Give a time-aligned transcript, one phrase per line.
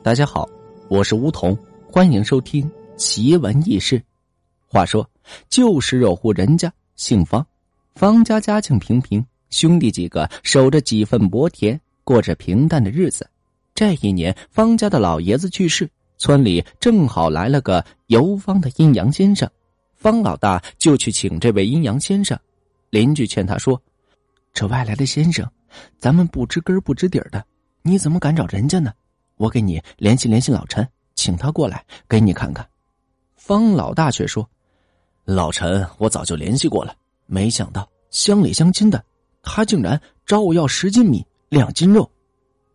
[0.00, 0.48] 大家好，
[0.88, 1.58] 我是梧桐，
[1.90, 4.00] 欢迎收听奇闻异事。
[4.68, 5.06] 话说，
[5.50, 7.44] 旧时有户人家，姓方，
[7.96, 13.28] 方家家境平平，兄弟几个守着几份薄田，过着平淡的日子。
[13.74, 19.50] 这一年，方家的老爷子去世，村里正好来了个游方的阴阳先生，
[19.96, 22.38] 方老大就去请这位阴阳先生。
[22.90, 23.82] 邻居劝他说
[24.54, 25.46] ：“这外来的先生，
[25.98, 27.44] 咱们不知根不知底的，
[27.82, 28.92] 你怎么敢找人家呢？”
[29.38, 32.68] 我给你联系联系老陈，请他过来给你看看。
[33.36, 34.46] 方老大却说
[35.24, 39.02] ：“老陈，我早就联系过了，没想到乡里乡亲的，
[39.42, 42.10] 他竟然找我要十斤米、两斤肉。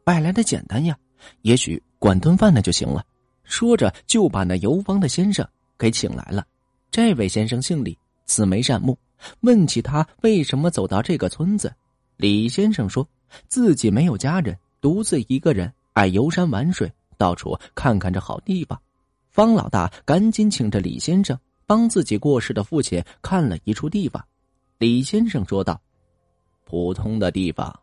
[0.04, 0.98] 摆来的简单呀，
[1.44, 3.06] 也许管顿饭的就行了。”
[3.44, 5.46] 说着就把那游方的先生
[5.78, 6.48] 给请来了。
[6.90, 8.98] 这位先生姓李，慈眉善目。
[9.42, 11.72] 问起他为什么走到这个村子，
[12.16, 13.06] 李先生说
[13.50, 15.72] 自己没有家人，独自一个人。
[15.94, 18.80] 爱游山玩水，到处看看这好地方。
[19.30, 24.24] 方老大赶紧请着李先生帮自己过世的父亲看了一处地方。
[24.78, 25.80] 李先生说道
[26.66, 27.80] ：“普通的地方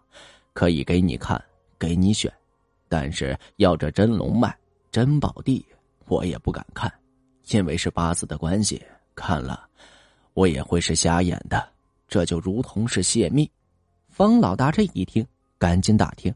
[0.52, 1.42] 可以给你看，
[1.78, 2.32] 给你选，
[2.88, 4.56] 但是要这真龙脉、
[4.92, 5.64] 真宝地，
[6.06, 6.92] 我也不敢看，
[7.50, 8.80] 因为是八字的关系，
[9.14, 9.68] 看了
[10.34, 11.68] 我也会是瞎眼的，
[12.06, 13.50] 这就如同是泄密。”
[14.10, 15.26] 方老大这一听，
[15.58, 16.34] 赶紧打听，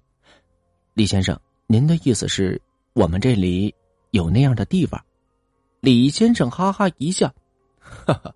[0.94, 1.38] 李先生。
[1.66, 2.60] 您的意思是，
[2.92, 3.74] 我们这里
[4.10, 5.02] 有那样的地方？
[5.80, 7.32] 李先生哈哈一笑，
[7.80, 8.34] 哈哈，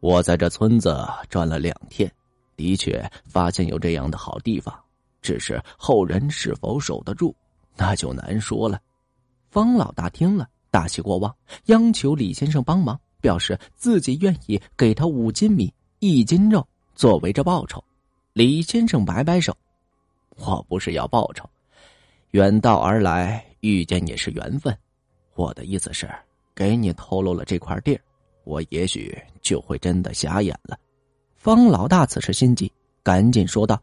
[0.00, 0.96] 我在这村子
[1.28, 2.10] 转了两天，
[2.56, 4.74] 的确发现有这样的好地方，
[5.20, 7.34] 只是后人是否守得住，
[7.76, 8.80] 那就难说了。
[9.50, 11.34] 方老大听了，大喜过望，
[11.66, 17.82] 央求李先生帮忙，表示自己愿意给他五斤米、一斤肉作为这报酬。
[18.32, 19.54] 李先生摆摆手，
[20.36, 21.46] 我不是要报酬。
[22.32, 24.74] 远道而来，遇见你是缘分。
[25.34, 26.10] 我的意思是，
[26.54, 28.00] 给你透露了这块地儿，
[28.44, 30.78] 我也许就会真的瞎眼了。
[31.36, 32.72] 方老大此时心急，
[33.02, 33.78] 赶紧说道：“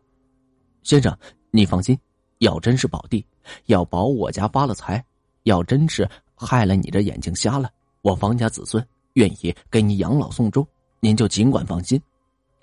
[0.81, 1.15] 先生，
[1.51, 1.95] 你放心，
[2.39, 3.23] 要真是宝地，
[3.67, 5.03] 要保我家发了财，
[5.43, 7.69] 要真是害了你这眼睛瞎了，
[8.01, 8.83] 我方家子孙
[9.13, 10.67] 愿意给你养老送终，
[11.01, 12.01] 您就尽管放心。”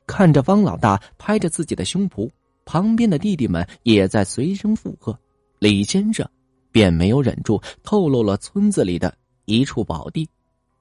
[0.05, 2.29] 看着方老大拍着自己的胸脯，
[2.65, 5.17] 旁边的弟弟们也在随声附和。
[5.59, 6.29] 李先生
[6.71, 10.29] 便没有忍住，透露了村子里的一处宝地。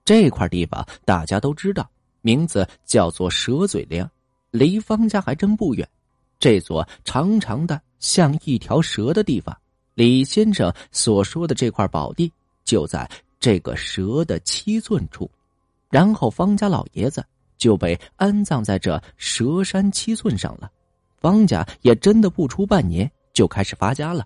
[0.04, 1.90] 这块地方大家都知道，
[2.22, 4.10] 名字叫做蛇嘴梁，
[4.52, 5.88] 离方家还真不远。
[6.38, 9.58] 这座长长的像一条蛇的地方，
[9.94, 12.32] 李先生所说的这块宝地
[12.64, 13.10] 就在
[13.40, 15.30] 这个蛇的七寸处。
[15.90, 17.26] 然后方家老爷子
[17.58, 20.70] 就被安葬在这蛇山七寸上了。
[21.22, 24.26] 方家也真的不出半年就开始发家了。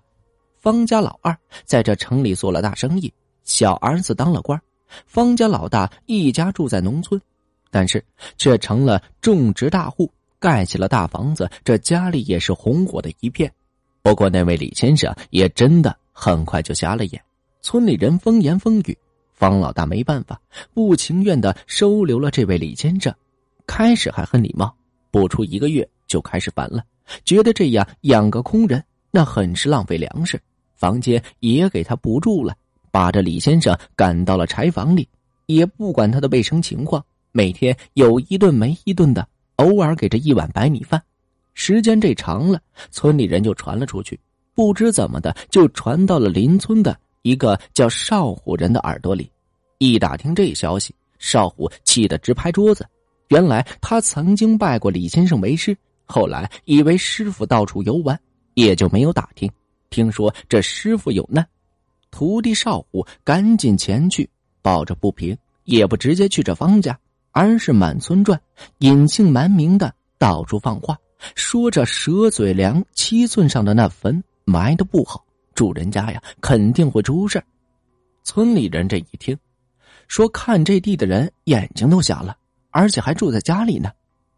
[0.60, 1.34] 方家老二
[1.64, 3.10] 在这城里做了大生意，
[3.44, 4.60] 小儿子当了官。
[5.06, 7.18] 方家老大一家住在农村，
[7.70, 8.04] 但是
[8.36, 13.50] 却成了种植大户，盖起了大房子，这家里也是红火的一片。
[14.02, 17.22] 不过那位李先生也真的很快就瞎了眼，
[17.62, 18.98] 村里人风言风语，
[19.32, 20.38] 方老大没办法，
[20.74, 23.14] 不情愿的收留了这位李先生。
[23.66, 24.74] 开始还很礼貌，
[25.10, 26.84] 不出一个月就开始烦了，
[27.24, 30.38] 觉得这样养个空人那很是浪费粮食。
[30.80, 32.54] 房间也给他不住了，
[32.90, 35.06] 把这李先生赶到了柴房里，
[35.44, 41.02] 也不管他的卫生情况，每天有一顿没一顿的，偶尔给这一碗白米饭。
[41.52, 42.58] 时间这长了，
[42.90, 44.18] 村里人就传了出去，
[44.54, 49.30] 不知怎么的就传到了邻村的一个叫少虎人的耳朵里。
[49.76, 52.86] 一打听这消息，少虎气得直拍桌子。
[53.28, 55.76] 原来他曾经拜过李先生为师，
[56.06, 58.18] 后来以为师傅到处游玩，
[58.54, 59.50] 也就没有打听。
[59.90, 61.46] 听说这师傅有难，
[62.10, 64.28] 徒弟少虎赶紧前去，
[64.62, 66.98] 抱着不平，也不直接去这方家，
[67.32, 68.40] 而是满村转，
[68.78, 70.96] 隐姓埋名的到处放话，
[71.34, 75.24] 说这蛇嘴梁七寸上的那坟埋的不好，
[75.54, 77.42] 主人家呀肯定会出事
[78.22, 79.36] 村里人这一听，
[80.06, 82.36] 说看这地的人眼睛都瞎了，
[82.70, 83.90] 而且还住在家里呢。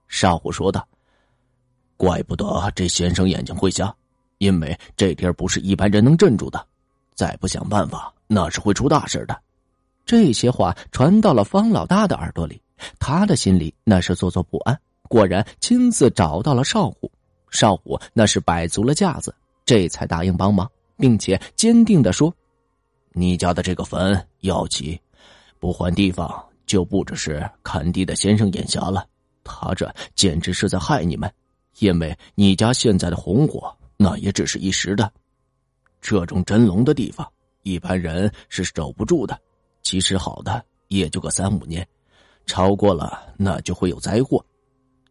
[0.09, 0.87] 少虎说道
[1.97, 3.95] ：“怪不得这先生眼睛会瞎。”
[4.43, 6.67] 因为这地儿不是一般人能镇住的，
[7.15, 9.41] 再不想办法，那是会出大事的。
[10.05, 12.61] 这些话传到了方老大的耳朵里，
[12.99, 14.77] 他的心里那是做作不安。
[15.09, 17.09] 果然亲自找到了少虎，
[17.51, 19.33] 少虎那是摆足了架子，
[19.65, 22.35] 这才答应帮忙，并且坚定的说
[23.15, 25.01] ：“你家的这个坟要起，
[25.61, 29.07] 不换地方，就不只是看地的先生眼瞎了，
[29.45, 31.33] 他这简直是在害你们，
[31.79, 33.73] 因为你家现在的红火。”
[34.03, 35.09] 那也只是一时的，
[36.01, 37.25] 这种真龙的地方，
[37.63, 39.39] 一般人是守不住的。
[39.81, 41.87] 其实好的，也就个三五年，
[42.45, 44.45] 超过了那就会有灾祸。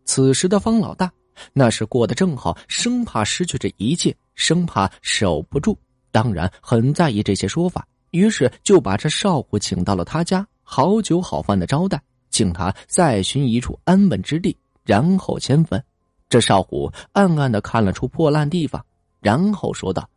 [0.04, 1.10] 此时的方老大
[1.54, 5.78] 那是过得正好，生怕失去这一切，生怕守不住，
[6.12, 7.88] 当然很在意这些说法。
[8.10, 11.98] 于是就把这少虎请到了他家，好酒好饭的招待，
[12.30, 14.54] 请他再寻一处安稳之地，
[14.84, 15.82] 然后迁坟。
[16.32, 18.82] 这少虎暗暗的看了出破烂地方，
[19.20, 20.10] 然后说道：“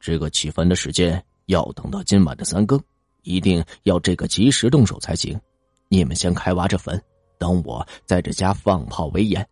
[0.00, 2.82] 这个起坟的时间要等到今晚的三更，
[3.22, 5.40] 一定要这个及时动手才行。
[5.86, 7.00] 你们先开挖这坟，
[7.38, 9.48] 等我在这家放炮为严，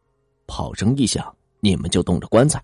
[0.49, 2.61] 炮声一响，你们就动着棺材。”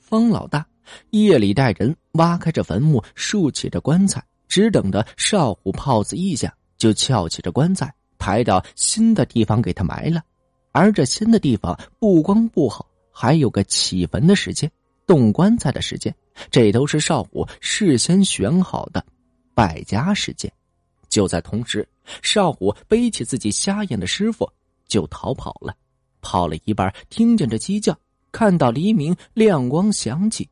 [0.00, 0.64] 方老大。
[1.10, 10.22] 夜里带人挖开这坟墓，竖起这棺材，只等着少虎炮子一响，就撬起这棺材，抬到新的地方给他埋了。
[10.76, 14.70] 而这新的地方不光不好，还有个起坟的时间、
[15.06, 16.14] 动棺材的时间，
[16.50, 19.02] 这都是少虎事先选好的
[19.54, 20.52] 败家时间。
[21.08, 21.88] 就在同时，
[22.20, 24.46] 少虎背起自己瞎眼的师傅
[24.86, 25.74] 就逃跑了。
[26.20, 27.98] 跑了一半，听见这鸡叫，
[28.30, 30.46] 看到黎明亮光响起。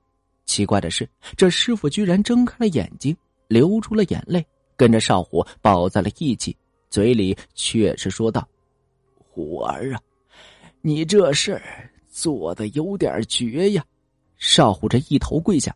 [0.47, 1.07] 奇怪的是，
[1.37, 3.15] 这师傅居然睁开了眼睛，
[3.47, 4.43] 流出了眼泪，
[4.75, 6.57] 跟着少虎抱在了一起，
[6.89, 8.49] 嘴里却是说道
[9.35, 10.01] ：“虎儿啊，
[10.87, 13.83] 你这事儿做的有点绝呀！”
[14.37, 15.75] 少虎这一头跪下：“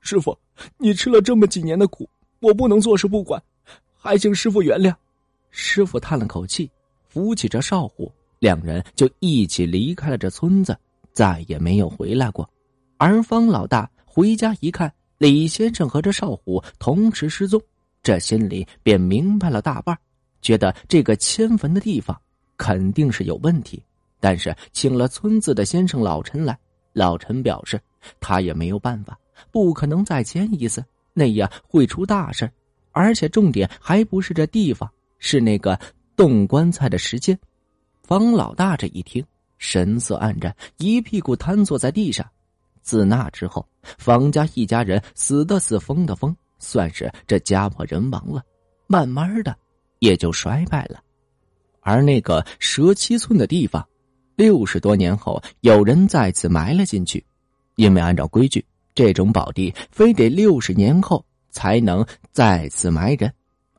[0.00, 0.36] 师傅，
[0.78, 3.40] 你吃了这么几年的苦，我不能坐视不管，
[3.96, 4.92] 还请师傅原谅。”
[5.50, 6.68] 师傅叹了口气，
[7.08, 10.76] 扶起这少虎，两人就一起离开了这村子，
[11.12, 12.50] 再也没有回来过。
[12.96, 17.62] 而方老大回家一看，李先生和这少虎同时失踪，
[18.02, 19.96] 这心里便明白了大半，
[20.42, 22.20] 觉得这个迁坟的地方
[22.56, 23.80] 肯定是有问题。
[24.20, 26.58] 但是请了村子的先生老陈来，
[26.92, 27.80] 老陈表示
[28.20, 29.18] 他也没有办法，
[29.50, 32.50] 不可能再迁一次，那样会出大事
[32.92, 35.78] 而且重点还不是这地方，是那个
[36.16, 37.38] 动棺材的时间。
[38.02, 39.22] 方老大这一听，
[39.58, 42.26] 神色黯然，一屁股瘫坐在地上。
[42.80, 43.66] 自那之后，
[43.98, 48.42] 方家一家人死的死，疯的疯，算是这家破人亡了。
[48.86, 49.54] 慢慢的，
[49.98, 51.02] 也就衰败了。
[51.80, 53.86] 而那个蛇七寸的地方，
[54.36, 57.24] 六十多年后，有人再次埋了进去，
[57.76, 63.32] 因为按照规矩，这种宝地非得六十年后才能再次埋人。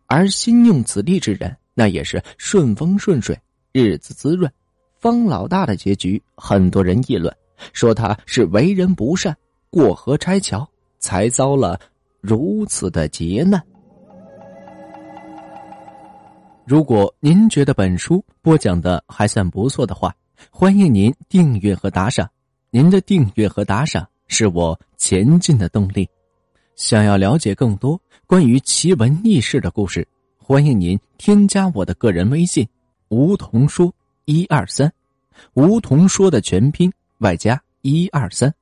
[0.07, 3.39] 而新用此地之人，那也是顺风顺水，
[3.71, 4.51] 日子滋润。
[4.99, 7.31] 方老大的结局，很多人议论。
[7.73, 9.35] 说他是为人不善，
[9.69, 10.67] 过河拆桥，
[10.99, 11.79] 才遭了
[12.19, 13.61] 如此的劫难。
[16.65, 20.15] 如果您觉得本书播讲的还算不错的话，
[20.49, 22.29] 欢迎您订阅和打赏。
[22.69, 26.07] 您的订阅和打赏是我前进的动力。
[26.75, 30.07] 想要了解更多关于奇闻异事的故事，
[30.37, 32.67] 欢迎您添加我的个人微信
[33.09, 33.93] “梧桐说
[34.25, 34.91] 一二三”，
[35.55, 36.91] 梧桐说的全拼。
[37.19, 38.53] 外加一二三。